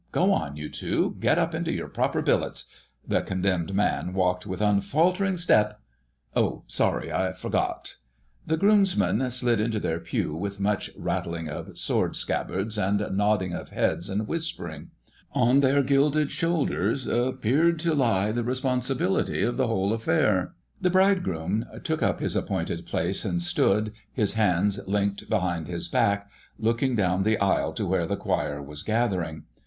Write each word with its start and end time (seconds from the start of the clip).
Go 0.11 0.31
on, 0.31 0.57
you 0.57 0.67
two, 0.67 1.15
get 1.19 1.37
up 1.37 1.53
into 1.53 1.71
your 1.71 1.87
proper 1.87 2.23
billets.... 2.23 2.65
'The 3.07 3.21
condemned 3.21 3.75
man 3.75 4.13
walked 4.15 4.47
with 4.47 4.59
unfaltering 4.59 5.37
step'—oh, 5.37 6.63
sorry, 6.65 7.13
I 7.13 7.33
forgot...." 7.33 7.97
The 8.47 8.57
Groomsmen 8.57 9.29
slid 9.29 9.59
into 9.59 9.79
their 9.79 9.99
pew 9.99 10.33
with 10.33 10.59
much 10.59 10.89
rattling 10.97 11.49
of 11.49 11.77
sword 11.77 12.15
scabbards 12.15 12.79
and 12.79 13.15
nodding 13.15 13.53
of 13.53 13.69
heads 13.69 14.09
and 14.09 14.27
whispering. 14.27 14.89
On 15.33 15.59
their 15.59 15.83
gilded 15.83 16.31
shoulders 16.31 17.05
appeared 17.05 17.77
to 17.81 17.93
lie 17.93 18.31
the 18.31 18.43
responsibility 18.43 19.43
of 19.43 19.55
the 19.55 19.67
whole 19.67 19.93
affair. 19.93 20.55
The 20.81 20.89
Bridegroom 20.89 21.63
took 21.83 22.01
up 22.01 22.19
his 22.21 22.35
appointed 22.35 22.87
place 22.87 23.23
and 23.23 23.39
stood, 23.39 23.91
his 24.11 24.33
hands 24.33 24.79
linked 24.87 25.29
behind 25.29 25.67
his 25.67 25.87
back, 25.87 26.27
looking 26.57 26.95
down 26.95 27.21
the 27.21 27.37
aisle 27.39 27.71
to 27.73 27.85
where 27.85 28.07
the 28.07 28.17
choir 28.17 28.63
was 28.63 28.81
gathering. 28.81 29.43